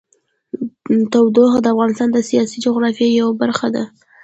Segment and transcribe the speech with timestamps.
[1.11, 3.83] تودوخه د افغانستان د سیاسي جغرافیه یوه برخه ده.